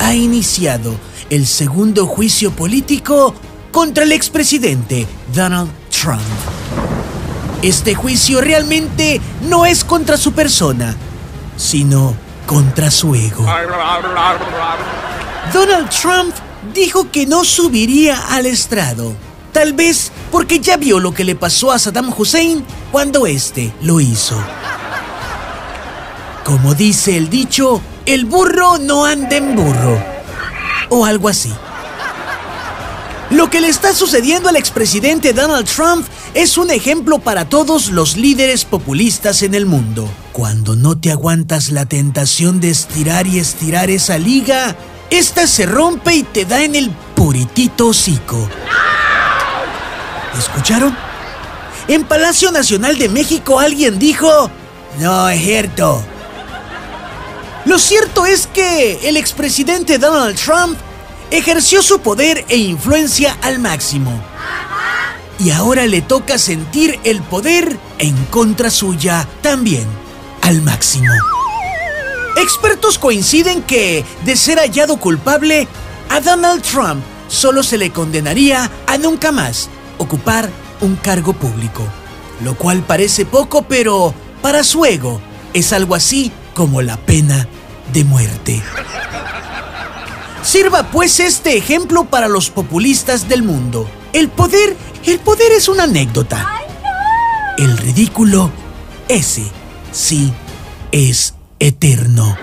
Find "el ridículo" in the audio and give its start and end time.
97.58-98.50